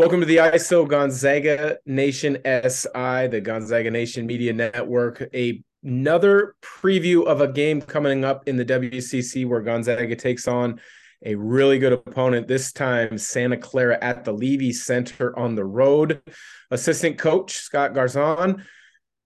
Welcome 0.00 0.20
to 0.20 0.26
the 0.26 0.38
ISO 0.38 0.88
Gonzaga 0.88 1.76
Nation 1.84 2.38
SI, 2.46 3.26
the 3.26 3.42
Gonzaga 3.44 3.90
Nation 3.90 4.24
Media 4.24 4.50
Network. 4.50 5.28
A, 5.34 5.62
another 5.84 6.54
preview 6.62 7.26
of 7.26 7.42
a 7.42 7.48
game 7.52 7.82
coming 7.82 8.24
up 8.24 8.48
in 8.48 8.56
the 8.56 8.64
WCC 8.64 9.46
where 9.46 9.60
Gonzaga 9.60 10.16
takes 10.16 10.48
on 10.48 10.80
a 11.26 11.34
really 11.34 11.78
good 11.78 11.92
opponent, 11.92 12.48
this 12.48 12.72
time 12.72 13.18
Santa 13.18 13.58
Clara 13.58 13.98
at 14.00 14.24
the 14.24 14.32
Leavey 14.32 14.72
Center 14.72 15.38
on 15.38 15.54
the 15.54 15.66
road. 15.66 16.22
Assistant 16.70 17.18
coach 17.18 17.58
Scott 17.58 17.92
Garson. 17.92 18.64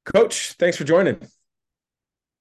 Coach, 0.04 0.54
thanks 0.54 0.76
for 0.76 0.82
joining. 0.82 1.24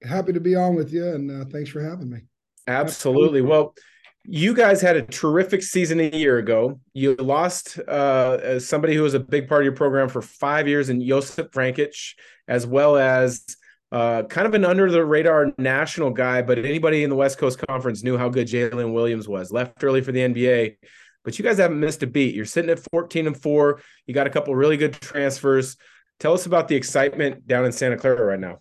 Happy 0.02 0.32
to 0.32 0.40
be 0.40 0.56
on 0.56 0.74
with 0.74 0.92
you, 0.92 1.06
and 1.06 1.30
uh, 1.30 1.44
thanks 1.52 1.70
for 1.70 1.88
having 1.88 2.10
me. 2.10 2.22
Absolutely. 2.66 3.42
Well, 3.42 3.76
you 4.24 4.54
guys 4.54 4.80
had 4.80 4.96
a 4.96 5.02
terrific 5.02 5.62
season 5.62 6.00
a 6.00 6.10
year 6.10 6.38
ago. 6.38 6.80
You 6.94 7.14
lost 7.16 7.78
uh, 7.78 8.58
somebody 8.58 8.94
who 8.94 9.02
was 9.02 9.14
a 9.14 9.20
big 9.20 9.48
part 9.48 9.60
of 9.60 9.64
your 9.64 9.74
program 9.74 10.08
for 10.08 10.22
five 10.22 10.66
years 10.66 10.88
in 10.88 11.06
Josip 11.06 11.52
Vrankic, 11.52 12.14
as 12.48 12.66
well 12.66 12.96
as 12.96 13.44
uh, 13.92 14.22
kind 14.24 14.46
of 14.46 14.54
an 14.54 14.64
under 14.64 14.90
the 14.90 15.04
radar 15.04 15.52
national 15.58 16.10
guy, 16.10 16.42
but 16.42 16.58
anybody 16.58 17.04
in 17.04 17.10
the 17.10 17.16
West 17.16 17.38
Coast 17.38 17.64
Conference 17.68 18.02
knew 18.02 18.16
how 18.16 18.28
good 18.28 18.48
Jalen 18.48 18.92
Williams 18.92 19.28
was. 19.28 19.52
Left 19.52 19.84
early 19.84 20.00
for 20.00 20.10
the 20.10 20.20
NBA, 20.20 20.76
but 21.22 21.38
you 21.38 21.44
guys 21.44 21.58
haven't 21.58 21.78
missed 21.78 22.02
a 22.02 22.06
beat. 22.06 22.34
You're 22.34 22.44
sitting 22.44 22.70
at 22.70 22.80
14 22.92 23.26
and 23.26 23.40
four. 23.40 23.82
You 24.06 24.14
got 24.14 24.26
a 24.26 24.30
couple 24.30 24.54
really 24.56 24.78
good 24.78 24.94
transfers. 24.94 25.76
Tell 26.18 26.32
us 26.32 26.46
about 26.46 26.68
the 26.68 26.76
excitement 26.76 27.46
down 27.46 27.66
in 27.66 27.72
Santa 27.72 27.96
Clara 27.96 28.24
right 28.24 28.40
now. 28.40 28.60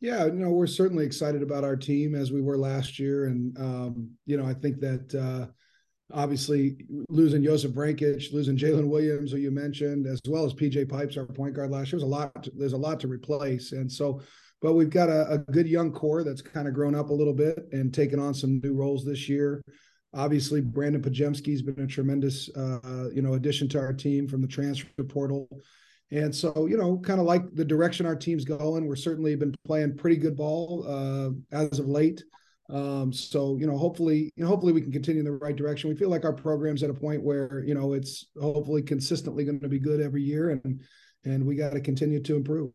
Yeah, 0.00 0.26
you 0.26 0.32
know, 0.32 0.50
we're 0.50 0.68
certainly 0.68 1.04
excited 1.04 1.42
about 1.42 1.64
our 1.64 1.76
team 1.76 2.14
as 2.14 2.30
we 2.30 2.40
were 2.40 2.56
last 2.56 2.98
year. 2.98 3.26
And, 3.26 3.58
um, 3.58 4.10
you 4.26 4.36
know, 4.36 4.46
I 4.46 4.54
think 4.54 4.78
that 4.80 5.14
uh, 5.14 5.50
obviously 6.12 6.86
losing 7.08 7.42
Josip 7.42 7.72
Vrankic, 7.72 8.32
losing 8.32 8.56
Jalen 8.56 8.88
Williams, 8.88 9.32
who 9.32 9.38
you 9.38 9.50
mentioned, 9.50 10.06
as 10.06 10.20
well 10.28 10.44
as 10.44 10.54
PJ 10.54 10.88
Pipes, 10.88 11.16
our 11.16 11.26
point 11.26 11.54
guard 11.54 11.70
last 11.70 11.90
year, 11.90 11.96
was 11.96 12.04
a 12.04 12.06
lot. 12.06 12.44
To, 12.44 12.52
there's 12.56 12.74
a 12.74 12.78
lot 12.78 13.00
to 13.00 13.08
replace. 13.08 13.72
And 13.72 13.90
so, 13.90 14.20
but 14.62 14.74
we've 14.74 14.90
got 14.90 15.08
a, 15.08 15.28
a 15.30 15.38
good 15.38 15.66
young 15.66 15.92
core 15.92 16.22
that's 16.22 16.42
kind 16.42 16.68
of 16.68 16.74
grown 16.74 16.94
up 16.94 17.10
a 17.10 17.14
little 17.14 17.34
bit 17.34 17.68
and 17.72 17.92
taken 17.92 18.20
on 18.20 18.34
some 18.34 18.60
new 18.62 18.74
roles 18.74 19.04
this 19.04 19.28
year. 19.28 19.60
Obviously, 20.14 20.60
Brandon 20.60 21.02
Podziemski 21.02 21.50
has 21.50 21.62
been 21.62 21.84
a 21.84 21.86
tremendous, 21.86 22.48
uh, 22.56 23.08
you 23.12 23.20
know, 23.20 23.34
addition 23.34 23.68
to 23.70 23.78
our 23.78 23.92
team 23.92 24.28
from 24.28 24.42
the 24.42 24.48
transfer 24.48 25.04
portal. 25.04 25.48
And 26.10 26.34
so, 26.34 26.66
you 26.66 26.78
know, 26.78 26.98
kind 26.98 27.20
of 27.20 27.26
like 27.26 27.42
the 27.54 27.64
direction 27.64 28.06
our 28.06 28.16
team's 28.16 28.44
going, 28.44 28.86
we're 28.86 28.96
certainly 28.96 29.36
been 29.36 29.54
playing 29.66 29.96
pretty 29.96 30.16
good 30.16 30.36
ball 30.36 30.84
uh, 30.88 31.30
as 31.56 31.78
of 31.78 31.86
late. 31.86 32.24
Um, 32.70 33.12
so, 33.12 33.56
you 33.56 33.66
know, 33.66 33.76
hopefully, 33.76 34.30
you 34.36 34.44
know, 34.44 34.48
hopefully 34.48 34.72
we 34.72 34.82
can 34.82 34.92
continue 34.92 35.20
in 35.20 35.24
the 35.24 35.32
right 35.32 35.56
direction. 35.56 35.88
We 35.88 35.96
feel 35.96 36.10
like 36.10 36.24
our 36.24 36.32
program's 36.34 36.82
at 36.82 36.90
a 36.90 36.94
point 36.94 37.22
where, 37.22 37.62
you 37.66 37.74
know, 37.74 37.94
it's 37.94 38.26
hopefully 38.40 38.82
consistently 38.82 39.44
going 39.44 39.60
to 39.60 39.68
be 39.68 39.78
good 39.78 40.00
every 40.00 40.22
year, 40.22 40.50
and 40.50 40.80
and 41.24 41.46
we 41.46 41.56
got 41.56 41.72
to 41.72 41.80
continue 41.80 42.22
to 42.22 42.36
improve. 42.36 42.72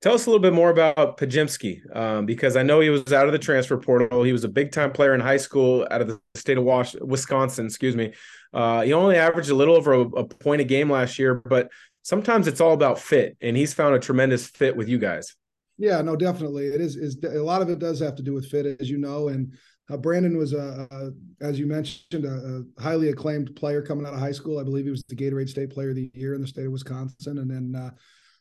Tell 0.00 0.14
us 0.14 0.24
a 0.24 0.30
little 0.30 0.40
bit 0.40 0.54
more 0.54 0.70
about 0.70 1.18
Podziemski, 1.18 1.94
um, 1.94 2.24
because 2.24 2.56
I 2.56 2.62
know 2.62 2.80
he 2.80 2.88
was 2.88 3.12
out 3.12 3.26
of 3.26 3.32
the 3.32 3.38
transfer 3.38 3.76
portal. 3.76 4.22
He 4.22 4.32
was 4.32 4.44
a 4.44 4.48
big 4.48 4.72
time 4.72 4.92
player 4.92 5.14
in 5.14 5.20
high 5.20 5.36
school 5.36 5.86
out 5.90 6.00
of 6.00 6.08
the 6.08 6.18
state 6.34 6.56
of 6.56 6.64
Wisconsin. 7.02 7.66
Excuse 7.66 7.94
me. 7.94 8.14
Uh, 8.54 8.80
he 8.80 8.94
only 8.94 9.16
averaged 9.16 9.50
a 9.50 9.54
little 9.54 9.76
over 9.76 9.92
a, 9.92 10.00
a 10.00 10.24
point 10.24 10.62
a 10.62 10.64
game 10.64 10.90
last 10.90 11.18
year, 11.18 11.34
but 11.34 11.68
sometimes 12.02 12.46
it's 12.46 12.60
all 12.60 12.72
about 12.72 12.98
fit, 12.98 13.36
and 13.40 13.56
he's 13.56 13.74
found 13.74 13.94
a 13.94 13.98
tremendous 13.98 14.46
fit 14.46 14.76
with 14.76 14.88
you 14.88 14.98
guys. 14.98 15.34
Yeah, 15.78 16.02
no, 16.02 16.14
definitely. 16.14 16.66
It 16.66 16.80
is. 16.80 16.96
Is 16.96 17.16
a 17.24 17.38
lot 17.38 17.62
of 17.62 17.70
it 17.70 17.78
does 17.78 18.00
have 18.00 18.14
to 18.16 18.22
do 18.22 18.34
with 18.34 18.50
fit, 18.50 18.66
as 18.80 18.90
you 18.90 18.98
know. 18.98 19.28
And 19.28 19.54
uh, 19.90 19.96
Brandon 19.96 20.36
was 20.36 20.52
a, 20.52 20.86
a, 20.90 21.10
as 21.44 21.58
you 21.58 21.66
mentioned, 21.66 22.24
a, 22.24 22.64
a, 22.78 22.82
highly 22.82 23.08
acclaimed 23.08 23.56
player 23.56 23.80
coming 23.80 24.06
out 24.06 24.12
of 24.12 24.20
high 24.20 24.30
school. 24.32 24.58
I 24.58 24.62
believe 24.62 24.84
he 24.84 24.90
was 24.90 25.02
the 25.08 25.16
Gatorade 25.16 25.48
State 25.48 25.70
Player 25.70 25.90
of 25.90 25.96
the 25.96 26.10
Year 26.12 26.34
in 26.34 26.42
the 26.42 26.46
state 26.46 26.66
of 26.66 26.72
Wisconsin, 26.72 27.38
and 27.38 27.50
then. 27.50 27.80
Uh, 27.80 27.90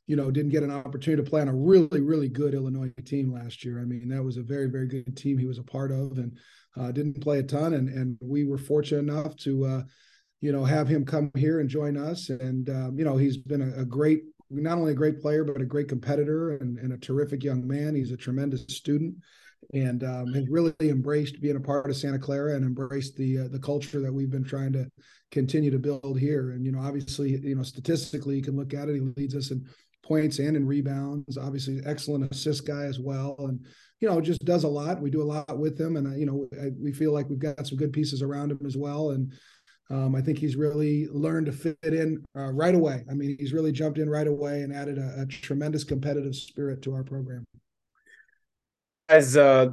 you 0.06 0.16
know, 0.16 0.32
didn't 0.32 0.50
get 0.50 0.64
an 0.64 0.72
opportunity 0.72 1.24
to 1.24 1.30
play 1.30 1.40
on 1.40 1.48
a 1.48 1.54
really, 1.54 2.02
really 2.02 2.28
good 2.28 2.56
Illinois 2.56 2.92
team 3.06 3.32
last 3.32 3.64
year. 3.64 3.80
I 3.80 3.86
mean, 3.86 4.10
that 4.10 4.24
was 4.24 4.38
a 4.38 4.42
very, 4.42 4.66
very 4.66 4.88
good 4.88 5.16
team 5.16 5.38
he 5.38 5.46
was 5.46 5.60
a 5.60 5.64
part 5.64 5.92
of, 5.92 6.18
and 6.18 6.36
uh, 6.76 6.92
didn't 6.92 7.22
play 7.22 7.38
a 7.38 7.44
ton. 7.44 7.76
And 7.76 7.90
and 7.90 8.18
we 8.20 8.44
were 8.44 8.58
fortunate 8.58 9.02
enough 9.02 9.36
to, 9.42 9.66
uh, 9.66 9.82
you 10.42 10.52
know, 10.52 10.64
have 10.64 10.88
him 10.88 11.06
come 11.06 11.32
here 11.36 11.60
and 11.60 11.70
join 11.70 11.98
us. 11.98 12.30
And 12.30 12.70
um, 12.70 12.98
you 12.98 13.06
know, 13.06 13.18
he's 13.18 13.38
been 13.38 13.62
a, 13.62 13.82
a, 13.82 13.86
great, 13.86 14.24
not 14.50 14.78
only 14.78 14.92
a 14.92 14.96
great 14.96 15.22
player, 15.22 15.44
but 15.44 15.62
a 15.62 15.66
great 15.66 15.88
competitor 15.90 16.58
and, 16.58 16.78
and 16.80 16.94
a 16.94 16.98
terrific 16.98 17.44
young 17.44 17.68
man. 17.68 17.96
He's 17.96 18.12
a 18.12 18.18
tremendous 18.18 18.64
student, 18.68 19.16
and 19.74 20.04
um, 20.04 20.34
has 20.34 20.48
really 20.50 20.74
embraced 20.82 21.42
being 21.42 21.58
a 21.58 21.62
part 21.62 21.90
of 21.90 21.98
Santa 21.98 22.20
Clara 22.20 22.56
and 22.56 22.64
embraced 22.64 23.18
the 23.18 23.40
uh, 23.40 23.48
the 23.50 23.60
culture 23.60 24.00
that 24.02 24.14
we've 24.14 24.32
been 24.32 24.46
trying 24.46 24.74
to 24.74 24.90
continue 25.32 25.72
to 25.72 25.80
build 25.80 26.20
here. 26.20 26.52
And 26.52 26.66
you 26.66 26.72
know, 26.72 26.80
obviously, 26.80 27.32
you 27.32 27.56
know, 27.56 27.64
statistically, 27.64 28.38
you 28.38 28.44
can 28.44 28.56
look 28.56 28.74
at 28.74 28.90
it. 28.90 28.96
He 28.96 29.02
leads 29.02 29.36
us 29.36 29.52
in 29.52 29.66
points 30.04 30.40
and 30.40 30.56
in 30.56 30.66
rebounds. 30.66 31.38
Obviously, 31.38 31.82
excellent 31.86 32.32
assist 32.32 32.66
guy 32.66 32.86
as 32.86 33.00
well, 33.00 33.36
and 33.40 33.60
you 34.00 34.08
know, 34.08 34.22
just 34.22 34.46
does 34.46 34.64
a 34.64 34.68
lot. 34.68 35.02
We 35.02 35.10
do 35.10 35.22
a 35.22 35.24
lot 35.24 35.60
with 35.60 35.80
him, 35.80 35.98
and 35.98 36.08
uh, 36.08 36.16
you 36.16 36.26
know, 36.26 36.48
I, 36.62 36.70
we 36.82 36.94
feel 36.94 37.12
like 37.12 37.30
we've 37.30 37.38
got 37.38 37.68
some 37.68 37.78
good 37.78 37.92
pieces 37.92 38.22
around 38.22 38.52
him 38.52 38.62
as 38.66 38.78
well. 38.78 39.12
And 39.12 39.34
um, 39.92 40.16
I 40.16 40.22
think 40.22 40.38
he's 40.38 40.56
really 40.56 41.08
learned 41.08 41.48
to 41.48 41.52
fit 41.52 41.78
in 41.84 42.24
uh, 42.38 42.52
right 42.52 42.76
away. 42.76 43.04
I 43.10 43.14
mean, 43.14 43.36
he's 43.40 43.54
really 43.54 43.72
jumped 43.72 43.98
in 43.98 44.10
right 44.10 44.28
away 44.28 44.62
and 44.62 44.74
added 44.74 45.00
a, 45.00 45.22
a 45.22 45.26
tremendous 45.26 45.84
competitive 45.84 46.36
spirit 46.36 46.82
to 46.84 46.94
our 46.94 47.04
program. 47.04 47.46
Has 49.08 49.36
uh, 49.36 49.70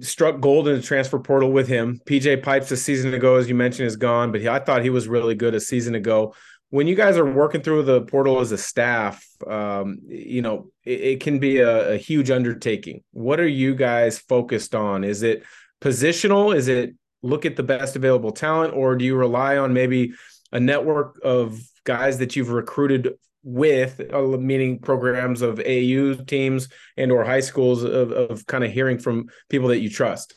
struck 0.00 0.40
gold 0.40 0.66
in 0.66 0.74
the 0.74 0.82
transfer 0.82 1.20
portal 1.20 1.52
with 1.52 1.68
him. 1.68 2.00
PJ 2.06 2.42
Pipes 2.42 2.72
a 2.72 2.76
season 2.76 3.14
ago, 3.14 3.36
as 3.36 3.48
you 3.48 3.54
mentioned, 3.54 3.86
is 3.86 3.94
gone, 3.94 4.32
but 4.32 4.40
he, 4.40 4.48
I 4.48 4.58
thought 4.58 4.82
he 4.82 4.90
was 4.90 5.06
really 5.06 5.36
good 5.36 5.54
a 5.54 5.60
season 5.60 5.94
ago. 5.94 6.34
When 6.70 6.88
you 6.88 6.96
guys 6.96 7.16
are 7.16 7.24
working 7.24 7.62
through 7.62 7.84
the 7.84 8.02
portal 8.02 8.40
as 8.40 8.50
a 8.50 8.58
staff, 8.58 9.24
um, 9.46 9.98
you 10.06 10.42
know 10.42 10.70
it, 10.84 11.00
it 11.00 11.20
can 11.20 11.38
be 11.38 11.58
a, 11.58 11.92
a 11.92 11.96
huge 11.96 12.32
undertaking. 12.32 13.02
What 13.12 13.38
are 13.38 13.46
you 13.46 13.76
guys 13.76 14.18
focused 14.18 14.74
on? 14.74 15.04
Is 15.04 15.22
it 15.22 15.44
positional? 15.80 16.54
Is 16.54 16.66
it 16.66 16.94
look 17.22 17.44
at 17.44 17.56
the 17.56 17.62
best 17.62 17.96
available 17.96 18.32
talent, 18.32 18.74
or 18.74 18.96
do 18.96 19.04
you 19.04 19.16
rely 19.16 19.56
on 19.56 19.72
maybe 19.72 20.12
a 20.52 20.60
network 20.60 21.20
of 21.22 21.60
guys 21.84 22.18
that 22.18 22.36
you've 22.36 22.50
recruited 22.50 23.14
with, 23.42 24.00
uh, 24.12 24.20
meaning 24.22 24.78
programs 24.78 25.42
of 25.42 25.58
AAU 25.58 26.26
teams 26.26 26.68
and 26.96 27.10
or 27.10 27.24
high 27.24 27.40
schools 27.40 27.82
of, 27.82 28.10
of 28.12 28.46
kind 28.46 28.64
of 28.64 28.72
hearing 28.72 28.98
from 28.98 29.26
people 29.48 29.68
that 29.68 29.80
you 29.80 29.88
trust? 29.88 30.34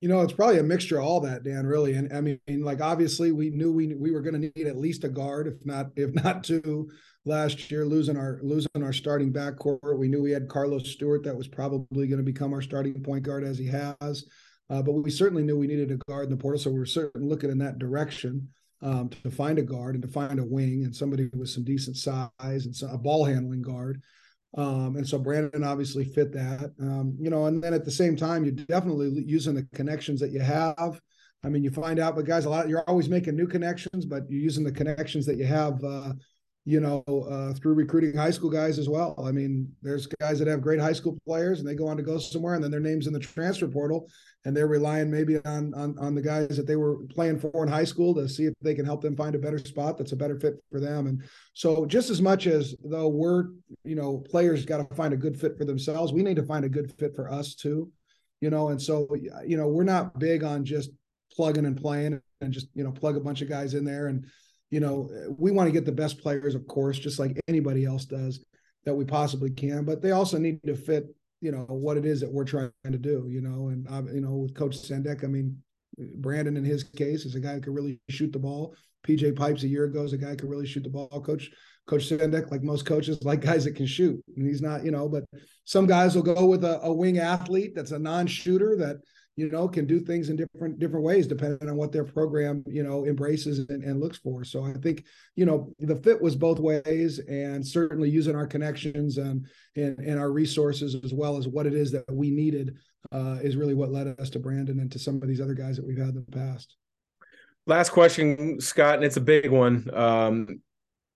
You 0.00 0.08
know, 0.08 0.20
it's 0.20 0.32
probably 0.32 0.58
a 0.58 0.62
mixture 0.62 0.98
of 0.98 1.04
all 1.04 1.20
that, 1.20 1.44
Dan. 1.44 1.66
Really, 1.66 1.94
and 1.94 2.12
I 2.12 2.20
mean, 2.20 2.38
like 2.46 2.82
obviously, 2.82 3.32
we 3.32 3.48
knew 3.48 3.72
we 3.72 3.94
we 3.94 4.10
were 4.10 4.20
going 4.20 4.34
to 4.34 4.52
need 4.54 4.66
at 4.66 4.76
least 4.76 5.04
a 5.04 5.08
guard, 5.08 5.46
if 5.46 5.64
not 5.64 5.92
if 5.96 6.12
not 6.22 6.44
two. 6.44 6.90
Last 7.24 7.70
year, 7.70 7.86
losing 7.86 8.18
our 8.18 8.38
losing 8.42 8.82
our 8.82 8.92
starting 8.92 9.32
backcourt, 9.32 9.96
we 9.96 10.08
knew 10.08 10.20
we 10.20 10.32
had 10.32 10.46
Carlos 10.46 10.90
Stewart 10.90 11.24
that 11.24 11.34
was 11.34 11.48
probably 11.48 12.06
going 12.06 12.18
to 12.18 12.22
become 12.22 12.52
our 12.52 12.60
starting 12.60 13.02
point 13.02 13.22
guard 13.22 13.44
as 13.44 13.56
he 13.56 13.66
has. 13.66 14.26
Uh, 14.70 14.82
but 14.82 14.92
we 14.92 15.10
certainly 15.10 15.42
knew 15.42 15.58
we 15.58 15.66
needed 15.66 15.90
a 15.90 15.96
guard 16.10 16.24
in 16.24 16.30
the 16.30 16.36
portal, 16.36 16.58
so 16.58 16.70
we 16.70 16.78
were 16.78 16.86
certainly 16.86 17.28
looking 17.28 17.50
in 17.50 17.58
that 17.58 17.78
direction 17.78 18.48
um, 18.82 19.08
to 19.08 19.30
find 19.30 19.58
a 19.58 19.62
guard 19.62 19.94
and 19.94 20.02
to 20.02 20.08
find 20.08 20.38
a 20.38 20.44
wing 20.44 20.84
and 20.84 20.94
somebody 20.94 21.28
with 21.34 21.48
some 21.48 21.64
decent 21.64 21.96
size 21.96 22.30
and 22.40 22.74
so, 22.74 22.88
a 22.88 22.98
ball 22.98 23.24
handling 23.24 23.62
guard. 23.62 24.00
Um, 24.56 24.96
and 24.96 25.06
so 25.06 25.18
Brandon 25.18 25.64
obviously 25.64 26.04
fit 26.04 26.32
that, 26.32 26.72
um, 26.80 27.16
you 27.18 27.28
know. 27.28 27.46
And 27.46 27.62
then 27.62 27.74
at 27.74 27.84
the 27.84 27.90
same 27.90 28.16
time, 28.16 28.44
you're 28.44 28.52
definitely 28.52 29.24
using 29.26 29.54
the 29.54 29.66
connections 29.74 30.20
that 30.20 30.30
you 30.30 30.40
have. 30.40 31.00
I 31.42 31.48
mean, 31.48 31.64
you 31.64 31.70
find 31.70 31.98
out, 31.98 32.14
but 32.14 32.24
guys, 32.24 32.44
a 32.44 32.50
lot 32.50 32.68
you're 32.68 32.88
always 32.88 33.08
making 33.08 33.36
new 33.36 33.46
connections, 33.46 34.06
but 34.06 34.30
you're 34.30 34.40
using 34.40 34.64
the 34.64 34.72
connections 34.72 35.26
that 35.26 35.36
you 35.36 35.44
have 35.44 35.82
uh, 35.82 36.12
you 36.66 36.80
know, 36.80 37.04
uh, 37.06 37.52
through 37.52 37.74
recruiting 37.74 38.16
high 38.16 38.30
school 38.30 38.48
guys 38.48 38.78
as 38.78 38.88
well. 38.88 39.22
I 39.22 39.32
mean, 39.32 39.70
there's 39.82 40.06
guys 40.06 40.38
that 40.38 40.48
have 40.48 40.62
great 40.62 40.80
high 40.80 40.94
school 40.94 41.18
players 41.26 41.58
and 41.58 41.68
they 41.68 41.74
go 41.74 41.86
on 41.86 41.98
to 41.98 42.02
go 42.02 42.16
somewhere 42.16 42.54
and 42.54 42.64
then 42.64 42.70
their 42.70 42.80
names 42.80 43.06
in 43.06 43.12
the 43.12 43.20
transfer 43.20 43.68
portal 43.68 44.08
and 44.46 44.56
they're 44.56 44.66
relying 44.66 45.10
maybe 45.10 45.36
on, 45.44 45.74
on, 45.74 45.94
on 45.98 46.14
the 46.14 46.22
guys 46.22 46.56
that 46.56 46.66
they 46.66 46.76
were 46.76 47.04
playing 47.10 47.38
for 47.38 47.62
in 47.62 47.68
high 47.68 47.84
school 47.84 48.14
to 48.14 48.26
see 48.26 48.46
if 48.46 48.54
they 48.62 48.74
can 48.74 48.86
help 48.86 49.02
them 49.02 49.14
find 49.14 49.34
a 49.34 49.38
better 49.38 49.58
spot 49.58 49.98
that's 49.98 50.12
a 50.12 50.16
better 50.16 50.40
fit 50.40 50.54
for 50.70 50.80
them. 50.80 51.06
And 51.06 51.22
so 51.52 51.84
just 51.84 52.08
as 52.08 52.22
much 52.22 52.46
as 52.46 52.74
though 52.82 53.08
we're, 53.08 53.48
you 53.84 53.94
know, 53.94 54.24
players 54.30 54.64
got 54.64 54.88
to 54.88 54.94
find 54.94 55.12
a 55.12 55.18
good 55.18 55.38
fit 55.38 55.58
for 55.58 55.66
themselves, 55.66 56.14
we 56.14 56.22
need 56.22 56.36
to 56.36 56.46
find 56.46 56.64
a 56.64 56.70
good 56.70 56.94
fit 56.98 57.14
for 57.14 57.30
us 57.30 57.54
too, 57.54 57.92
you 58.40 58.48
know, 58.48 58.68
and 58.68 58.80
so, 58.80 59.06
you 59.46 59.58
know, 59.58 59.68
we're 59.68 59.84
not 59.84 60.18
big 60.18 60.42
on 60.42 60.64
just 60.64 60.90
plugging 61.30 61.66
and 61.66 61.76
playing 61.76 62.22
and 62.40 62.52
just, 62.54 62.68
you 62.74 62.84
know, 62.84 62.92
plug 62.92 63.18
a 63.18 63.20
bunch 63.20 63.42
of 63.42 63.50
guys 63.50 63.74
in 63.74 63.84
there 63.84 64.06
and, 64.06 64.24
you 64.70 64.80
know, 64.80 65.08
we 65.38 65.50
want 65.50 65.68
to 65.68 65.72
get 65.72 65.84
the 65.84 65.92
best 65.92 66.20
players, 66.20 66.54
of 66.54 66.66
course, 66.66 66.98
just 66.98 67.18
like 67.18 67.40
anybody 67.48 67.84
else 67.84 68.04
does 68.04 68.44
that 68.84 68.94
we 68.94 69.04
possibly 69.04 69.50
can, 69.50 69.84
but 69.84 70.02
they 70.02 70.10
also 70.10 70.38
need 70.38 70.62
to 70.64 70.74
fit, 70.74 71.06
you 71.40 71.52
know, 71.52 71.64
what 71.68 71.96
it 71.96 72.04
is 72.04 72.20
that 72.20 72.32
we're 72.32 72.44
trying 72.44 72.70
to 72.84 72.98
do, 72.98 73.26
you 73.30 73.40
know, 73.40 73.68
and, 73.68 73.86
uh, 73.88 74.02
you 74.12 74.20
know, 74.20 74.34
with 74.34 74.54
Coach 74.54 74.76
Sendek, 74.76 75.24
I 75.24 75.26
mean, 75.26 75.56
Brandon 76.16 76.56
in 76.56 76.64
his 76.64 76.84
case 76.84 77.24
is 77.24 77.34
a 77.34 77.40
guy 77.40 77.54
who 77.54 77.60
can 77.60 77.74
really 77.74 78.00
shoot 78.10 78.32
the 78.32 78.38
ball. 78.38 78.74
PJ 79.06 79.36
Pipes 79.36 79.62
a 79.62 79.68
year 79.68 79.84
ago 79.84 80.02
is 80.02 80.12
a 80.12 80.18
guy 80.18 80.30
who 80.30 80.36
can 80.36 80.48
really 80.48 80.66
shoot 80.66 80.82
the 80.82 80.90
ball. 80.90 81.08
Coach 81.08 81.50
Coach 81.86 82.08
Sendek, 82.08 82.50
like 82.50 82.62
most 82.62 82.86
coaches, 82.86 83.18
like 83.22 83.40
guys 83.40 83.64
that 83.64 83.76
can 83.76 83.86
shoot. 83.86 84.22
And 84.36 84.46
he's 84.46 84.62
not, 84.62 84.84
you 84.84 84.90
know, 84.90 85.08
but 85.08 85.24
some 85.64 85.86
guys 85.86 86.14
will 86.14 86.22
go 86.22 86.46
with 86.46 86.64
a, 86.64 86.80
a 86.82 86.92
wing 86.92 87.18
athlete 87.18 87.74
that's 87.74 87.92
a 87.92 87.98
non-shooter 87.98 88.76
that 88.76 88.96
you 89.36 89.50
know, 89.50 89.66
can 89.66 89.86
do 89.86 89.98
things 89.98 90.30
in 90.30 90.36
different 90.36 90.78
different 90.78 91.04
ways 91.04 91.26
depending 91.26 91.68
on 91.68 91.76
what 91.76 91.92
their 91.92 92.04
program, 92.04 92.62
you 92.66 92.82
know, 92.82 93.04
embraces 93.04 93.58
and, 93.68 93.82
and 93.82 94.00
looks 94.00 94.18
for. 94.18 94.44
So 94.44 94.64
I 94.64 94.74
think, 94.74 95.04
you 95.34 95.44
know, 95.44 95.72
the 95.80 95.96
fit 95.96 96.20
was 96.22 96.36
both 96.36 96.60
ways, 96.60 97.18
and 97.18 97.66
certainly 97.66 98.08
using 98.08 98.36
our 98.36 98.46
connections 98.46 99.18
and 99.18 99.46
and, 99.76 99.98
and 99.98 100.18
our 100.18 100.30
resources 100.30 100.96
as 101.02 101.12
well 101.12 101.36
as 101.36 101.48
what 101.48 101.66
it 101.66 101.74
is 101.74 101.90
that 101.92 102.04
we 102.12 102.30
needed 102.30 102.76
uh, 103.12 103.38
is 103.42 103.56
really 103.56 103.74
what 103.74 103.90
led 103.90 104.18
us 104.20 104.30
to 104.30 104.38
Brandon 104.38 104.80
and 104.80 104.92
to 104.92 104.98
some 104.98 105.20
of 105.22 105.28
these 105.28 105.40
other 105.40 105.54
guys 105.54 105.76
that 105.76 105.86
we've 105.86 105.98
had 105.98 106.14
in 106.14 106.24
the 106.28 106.36
past. 106.36 106.76
Last 107.66 107.90
question, 107.90 108.60
Scott, 108.60 108.96
and 108.96 109.04
it's 109.04 109.16
a 109.16 109.22
big 109.22 109.50
one. 109.50 109.88
Um, 109.92 110.60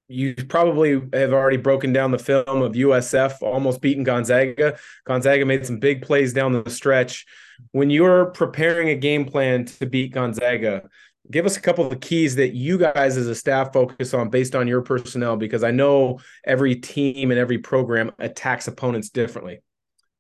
you 0.08 0.34
probably 0.34 1.00
have 1.12 1.32
already 1.32 1.58
broken 1.58 1.92
down 1.92 2.10
the 2.10 2.18
film 2.18 2.62
of 2.62 2.72
USF 2.72 3.42
almost 3.42 3.82
beating 3.82 4.04
Gonzaga. 4.04 4.78
Gonzaga 5.04 5.44
made 5.44 5.66
some 5.66 5.78
big 5.78 6.02
plays 6.02 6.32
down 6.32 6.52
the 6.52 6.70
stretch. 6.70 7.26
When 7.72 7.90
you're 7.90 8.26
preparing 8.26 8.88
a 8.88 8.94
game 8.94 9.26
plan 9.26 9.66
to 9.66 9.86
beat 9.86 10.12
Gonzaga, 10.12 10.88
give 11.30 11.44
us 11.44 11.58
a 11.58 11.60
couple 11.60 11.84
of 11.84 11.90
the 11.90 11.96
keys 11.96 12.36
that 12.36 12.54
you 12.54 12.78
guys 12.78 13.18
as 13.18 13.26
a 13.26 13.34
staff 13.34 13.72
focus 13.72 14.14
on 14.14 14.30
based 14.30 14.54
on 14.54 14.66
your 14.66 14.80
personnel 14.80 15.36
because 15.36 15.62
I 15.62 15.72
know 15.72 16.20
every 16.44 16.76
team 16.76 17.30
and 17.30 17.38
every 17.38 17.58
program 17.58 18.12
attacks 18.18 18.66
opponents 18.66 19.10
differently. 19.10 19.60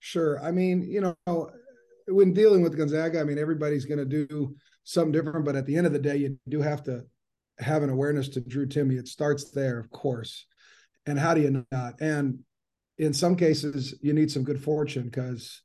Sure. 0.00 0.38
I 0.44 0.50
mean, 0.50 0.82
you 0.82 1.00
know, 1.00 1.50
when 2.06 2.34
dealing 2.34 2.62
with 2.62 2.76
Gonzaga, 2.76 3.20
I 3.20 3.24
mean, 3.24 3.38
everybody's 3.38 3.86
going 3.86 3.98
to 3.98 4.04
do 4.04 4.54
something 4.84 5.12
different, 5.12 5.46
but 5.46 5.56
at 5.56 5.64
the 5.64 5.76
end 5.76 5.86
of 5.86 5.92
the 5.92 5.98
day, 5.98 6.16
you 6.16 6.38
do 6.48 6.60
have 6.60 6.82
to 6.84 7.04
have 7.60 7.82
an 7.82 7.90
awareness 7.90 8.28
to 8.30 8.40
Drew 8.40 8.66
Timme. 8.66 8.98
It 8.98 9.08
starts 9.08 9.50
there, 9.50 9.78
of 9.78 9.90
course. 9.90 10.46
And 11.06 11.18
how 11.18 11.34
do 11.34 11.40
you 11.40 11.64
not? 11.72 12.00
And 12.00 12.40
in 12.98 13.12
some 13.12 13.36
cases, 13.36 13.94
you 14.02 14.12
need 14.12 14.30
some 14.30 14.44
good 14.44 14.62
fortune 14.62 15.04
because 15.04 15.62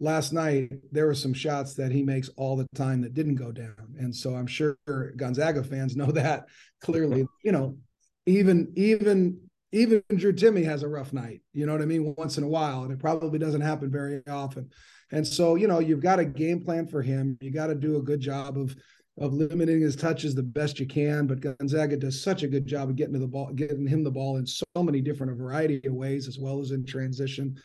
last 0.00 0.32
night 0.32 0.72
there 0.92 1.06
were 1.06 1.14
some 1.14 1.32
shots 1.32 1.74
that 1.74 1.92
he 1.92 2.02
makes 2.02 2.28
all 2.36 2.56
the 2.56 2.66
time 2.74 3.00
that 3.02 3.14
didn't 3.14 3.36
go 3.36 3.52
down. 3.52 3.94
And 3.98 4.14
so 4.14 4.34
I'm 4.34 4.46
sure 4.46 4.76
Gonzaga 5.16 5.62
fans 5.62 5.96
know 5.96 6.06
that 6.12 6.44
clearly. 6.80 7.26
You 7.42 7.52
know, 7.52 7.78
even 8.26 8.72
even 8.76 9.40
even 9.72 10.02
Drew 10.14 10.32
Timme 10.32 10.64
has 10.64 10.82
a 10.82 10.88
rough 10.88 11.12
night. 11.12 11.42
You 11.52 11.66
know 11.66 11.72
what 11.72 11.82
I 11.82 11.86
mean? 11.86 12.14
Once 12.16 12.38
in 12.38 12.44
a 12.44 12.48
while, 12.48 12.84
and 12.84 12.92
it 12.92 13.00
probably 13.00 13.38
doesn't 13.38 13.60
happen 13.60 13.90
very 13.90 14.22
often. 14.28 14.70
And 15.10 15.26
so, 15.26 15.56
you 15.56 15.66
know, 15.66 15.80
you've 15.80 16.00
got 16.00 16.20
a 16.20 16.24
game 16.24 16.64
plan 16.64 16.86
for 16.86 17.02
him. 17.02 17.36
You 17.40 17.50
got 17.50 17.66
to 17.66 17.74
do 17.74 17.96
a 17.96 18.02
good 18.02 18.20
job 18.20 18.56
of 18.56 18.74
of 19.18 19.32
limiting 19.32 19.80
his 19.80 19.94
touches 19.94 20.34
the 20.34 20.42
best 20.42 20.80
you 20.80 20.86
can. 20.86 21.26
But 21.26 21.40
Gonzaga 21.40 21.96
does 21.96 22.22
such 22.22 22.42
a 22.42 22.48
good 22.48 22.66
job 22.66 22.90
of 22.90 22.96
getting 22.96 23.14
to 23.14 23.20
the 23.20 23.28
ball, 23.28 23.52
getting 23.52 23.86
him 23.86 24.02
the 24.02 24.10
ball 24.10 24.36
in 24.38 24.46
so 24.46 24.64
many 24.76 25.00
different 25.00 25.32
a 25.32 25.36
variety 25.36 25.80
of 25.86 25.94
ways, 25.94 26.26
as 26.26 26.38
well 26.38 26.60
as 26.60 26.72
in 26.72 26.84
transition. 26.84 27.56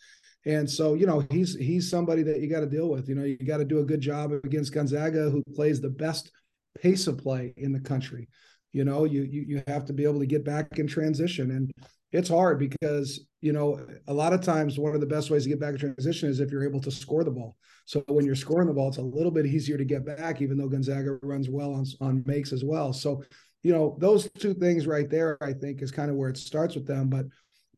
And 0.45 0.69
so, 0.69 0.93
you 0.93 1.05
know, 1.05 1.25
he's 1.31 1.55
he's 1.55 1.89
somebody 1.89 2.23
that 2.23 2.39
you 2.39 2.49
got 2.49 2.61
to 2.61 2.65
deal 2.65 2.89
with. 2.89 3.09
You 3.09 3.15
know, 3.15 3.23
you 3.23 3.37
got 3.37 3.57
to 3.57 3.65
do 3.65 3.79
a 3.79 3.85
good 3.85 4.01
job 4.01 4.31
against 4.31 4.73
Gonzaga, 4.73 5.29
who 5.29 5.43
plays 5.55 5.81
the 5.81 5.89
best 5.89 6.31
pace 6.79 7.07
of 7.07 7.17
play 7.17 7.53
in 7.57 7.73
the 7.73 7.79
country. 7.79 8.29
You 8.71 8.85
know, 8.85 9.03
you 9.03 9.23
you 9.23 9.41
you 9.47 9.63
have 9.67 9.85
to 9.85 9.93
be 9.93 10.03
able 10.03 10.19
to 10.19 10.25
get 10.25 10.45
back 10.45 10.77
in 10.77 10.87
transition, 10.87 11.51
and 11.51 11.71
it's 12.11 12.29
hard 12.29 12.59
because 12.59 13.25
you 13.41 13.53
know 13.53 13.85
a 14.07 14.13
lot 14.13 14.33
of 14.33 14.41
times 14.41 14.79
one 14.79 14.95
of 14.95 15.01
the 15.01 15.07
best 15.07 15.29
ways 15.29 15.43
to 15.43 15.49
get 15.49 15.59
back 15.59 15.73
in 15.73 15.79
transition 15.79 16.29
is 16.29 16.39
if 16.39 16.51
you're 16.51 16.67
able 16.67 16.81
to 16.81 16.91
score 16.91 17.23
the 17.23 17.31
ball. 17.31 17.55
So 17.85 18.03
when 18.07 18.25
you're 18.25 18.35
scoring 18.35 18.67
the 18.67 18.73
ball, 18.73 18.89
it's 18.89 18.97
a 18.97 19.01
little 19.01 19.31
bit 19.31 19.47
easier 19.47 19.77
to 19.77 19.85
get 19.85 20.05
back, 20.05 20.41
even 20.41 20.57
though 20.57 20.67
Gonzaga 20.67 21.17
runs 21.23 21.49
well 21.49 21.73
on, 21.73 21.85
on 22.01 22.23
makes 22.27 22.53
as 22.53 22.63
well. 22.63 22.93
So, 22.93 23.23
you 23.63 23.73
know, 23.73 23.97
those 23.99 24.29
two 24.37 24.53
things 24.53 24.85
right 24.85 25.09
there, 25.09 25.37
I 25.41 25.53
think, 25.53 25.81
is 25.81 25.91
kind 25.91 26.11
of 26.11 26.15
where 26.15 26.29
it 26.29 26.37
starts 26.37 26.75
with 26.75 26.85
them. 26.85 27.09
But 27.09 27.25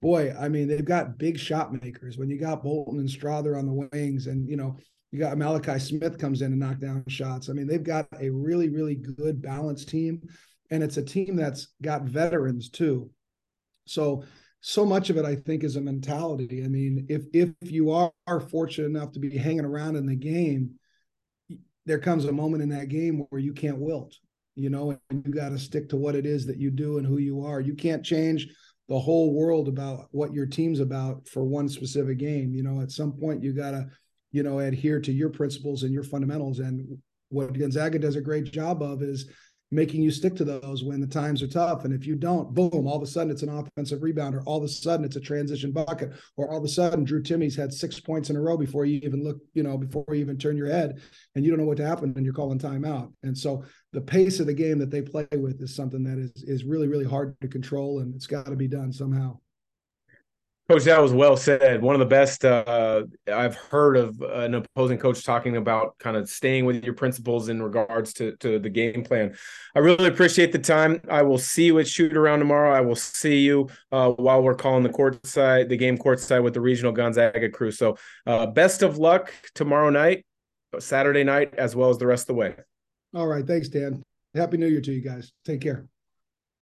boy, 0.02 0.36
I 0.38 0.50
mean, 0.50 0.68
they've 0.68 0.84
got 0.84 1.18
big 1.18 1.40
shot 1.40 1.72
makers. 1.82 2.18
When 2.18 2.30
you 2.30 2.38
got 2.38 2.62
Bolton 2.62 3.00
and 3.00 3.08
Strawther 3.08 3.58
on 3.58 3.66
the 3.66 3.88
wings, 3.94 4.28
and 4.28 4.50
you 4.50 4.58
know, 4.58 4.78
you 5.12 5.20
got 5.20 5.38
Malachi 5.38 5.80
Smith 5.80 6.18
comes 6.18 6.42
in 6.42 6.52
and 6.52 6.60
knock 6.60 6.80
down 6.80 7.06
shots. 7.08 7.50
I 7.50 7.54
mean, 7.54 7.68
they've 7.68 7.82
got 7.82 8.08
a 8.20 8.30
really, 8.30 8.68
really 8.68 8.96
good 8.96 9.42
balanced 9.42 9.88
team, 9.90 10.22
and 10.72 10.84
it's 10.84 10.98
a 10.98 11.04
team 11.04 11.38
that's 11.38 11.68
got 11.82 12.04
veterans 12.04 12.70
too. 12.70 13.10
So 13.86 14.24
so 14.64 14.86
much 14.86 15.10
of 15.10 15.18
it 15.18 15.26
i 15.26 15.36
think 15.36 15.64
is 15.64 15.76
a 15.76 15.82
mentality. 15.82 16.64
I 16.64 16.68
mean 16.68 17.08
if 17.10 17.24
if 17.34 17.52
you 17.62 17.92
are, 17.92 18.12
fortunate 18.50 18.88
enough 18.88 19.12
to 19.12 19.20
be 19.20 19.38
hanging 19.38 19.66
around 19.66 19.98
in 19.98 20.06
the 20.06 20.16
game 20.16 20.76
there 21.86 22.00
comes 22.00 22.24
a 22.24 22.32
moment 22.32 22.64
in 22.64 22.70
that 22.70 22.88
game 22.88 23.26
where 23.30 23.42
you 23.42 23.54
can't 23.54 23.78
wilt 23.78 24.16
you 24.56 24.70
know 24.70 24.98
and 25.10 25.26
you 25.26 25.34
got 25.34 25.50
to 25.50 25.60
stick 25.60 25.90
to 25.90 25.98
what 25.98 26.16
it 26.16 26.26
is 26.26 26.46
that 26.46 26.58
you 26.58 26.72
do 26.72 26.98
and 26.98 27.08
who 27.08 27.18
you 27.18 27.44
are. 27.44 27.62
You 27.62 27.74
can't 27.74 28.06
change 28.06 28.48
the 28.90 29.00
whole 29.00 29.34
world 29.34 29.68
about 29.68 30.08
what 30.12 30.34
your 30.34 30.46
team's 30.46 30.80
about 30.80 31.28
for 31.28 31.44
one 31.44 31.70
specific 31.70 32.18
game. 32.18 32.54
You 32.54 32.64
know 32.64 32.82
at 32.82 32.92
some 32.92 33.14
point 33.14 33.44
you 33.44 33.54
got 33.54 33.72
to 33.72 33.88
you 34.32 34.44
know 34.44 34.60
adhere 34.60 35.00
to 35.02 35.12
your 35.12 35.30
principles 35.30 35.84
and 35.84 35.94
your 35.94 36.04
fundamentals. 36.04 36.60
And 36.60 36.98
what 37.30 37.58
gonzaga 37.58 38.00
does 38.00 38.16
a 38.16 38.22
great 38.22 38.46
job 38.46 38.82
of 38.82 39.02
is 39.02 39.30
making 39.72 40.02
you 40.02 40.12
stick 40.12 40.36
to 40.36 40.44
those 40.44 40.84
when 40.84 41.00
the 41.00 41.08
times 41.08 41.42
are 41.42 41.48
tough. 41.48 41.86
And 41.86 41.94
if 41.94 42.06
you 42.06 42.16
don't, 42.16 42.54
boom, 42.54 42.86
all 42.88 42.98
of 42.98 43.02
a 43.02 43.08
sudden 43.08 43.32
it's 43.32 43.44
an 43.44 43.50
offensive 43.50 44.04
rebound, 44.04 44.36
or 44.36 44.42
all 44.42 44.58
of 44.58 44.64
a 44.64 44.68
sudden 44.68 45.06
it's 45.06 45.16
a 45.16 45.22
transition 45.22 45.72
bucket, 45.72 46.12
or 46.36 46.52
all 46.52 46.58
of 46.58 46.64
a 46.64 46.68
sudden 46.68 47.04
Drew 47.04 47.24
Timme's 47.24 47.56
had 47.56 47.74
six 47.74 48.00
points 48.00 48.30
in 48.30 48.36
a 48.36 48.42
row 48.42 48.58
before 48.58 48.86
you 48.86 49.00
even 49.04 49.24
look, 49.24 49.38
you 49.54 49.64
know, 49.64 49.78
before 49.78 50.06
you 50.10 50.16
even 50.16 50.38
turn 50.38 50.58
your 50.58 50.68
head 50.68 51.00
and 51.36 51.46
you 51.46 51.52
don't 51.52 51.60
know 51.60 51.66
what 51.66 51.78
to 51.78 51.88
happen 51.88 52.14
and 52.16 52.26
you're 52.26 52.34
calling 52.34 52.60
timeout. 52.60 53.12
And 53.24 53.38
so 53.38 53.64
the 53.94 54.02
pace 54.02 54.40
of 54.40 54.46
the 54.46 54.54
game 54.54 54.78
that 54.80 54.92
they 54.92 55.02
play 55.02 55.28
with 55.32 55.62
is 55.62 55.76
something 55.76 56.04
that 56.04 56.18
is 56.18 56.44
is 56.44 56.66
really, 56.66 56.88
really 56.88 57.06
hard 57.06 57.40
to 57.42 57.48
control 57.48 58.00
and 58.00 58.14
it's 58.14 58.28
got 58.28 58.46
to 58.46 58.56
be 58.56 58.68
done 58.68 58.92
somehow. 58.92 59.40
Coach, 60.72 60.86
that 60.86 61.02
was 61.02 61.12
well 61.12 61.36
said. 61.36 61.82
One 61.82 61.96
of 61.96 62.00
the 62.00 62.06
best 62.06 62.46
uh, 62.46 63.04
I've 63.28 63.56
heard 63.56 63.98
of 63.98 64.22
an 64.22 64.54
opposing 64.54 64.98
coach 64.98 65.26
talking 65.26 65.58
about 65.58 65.98
kind 65.98 66.16
of 66.16 66.30
staying 66.30 66.64
with 66.64 66.86
your 66.86 66.94
principles 66.94 67.50
in 67.50 67.62
regards 67.62 68.14
to, 68.14 68.38
to 68.38 68.58
the 68.58 68.70
game 68.70 69.04
plan. 69.04 69.36
I 69.76 69.80
really 69.80 70.08
appreciate 70.08 70.54
the 70.54 70.60
time. 70.60 71.02
I 71.10 71.24
will 71.24 71.38
see 71.38 71.66
you 71.66 71.80
at 71.80 71.90
shoot 71.90 72.16
around 72.16 72.40
tomorrow. 72.40 72.72
I 72.74 72.80
will 72.80 72.96
see 72.96 73.40
you 73.40 73.68
uh, 73.92 74.12
while 74.12 74.42
we're 74.42 74.56
calling 74.56 74.84
the 74.84 74.90
court 74.90 75.26
side, 75.28 75.68
the 75.68 75.76
game 75.76 75.98
court 75.98 76.22
side 76.22 76.40
with 76.40 76.54
the 76.54 76.62
regional 76.62 76.94
Gonzaga 76.94 77.50
crew. 77.50 77.72
So, 77.72 77.98
uh, 78.26 78.46
best 78.46 78.82
of 78.82 78.98
luck 78.98 79.34
tomorrow 79.54 79.90
night, 79.90 80.26
Saturday 80.80 81.26
night, 81.26 81.54
as 81.56 81.76
well 81.76 81.90
as 81.90 81.98
the 81.98 82.08
rest 82.08 82.24
of 82.24 82.28
the 82.28 82.36
way. 82.36 82.56
All 83.14 83.28
right. 83.28 83.46
Thanks, 83.46 83.68
Dan. 83.68 84.04
Happy 84.36 84.56
New 84.56 84.68
Year 84.68 84.80
to 84.80 84.94
you 84.94 85.02
guys. 85.02 85.34
Take 85.44 85.60
care. 85.60 85.86